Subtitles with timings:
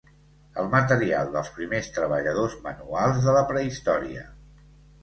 [0.61, 4.27] El material dels primers treballadors manuals de la prehistòria.